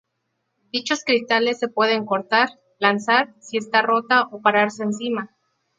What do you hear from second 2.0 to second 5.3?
cortar, lanzar si está rota o pararse encima.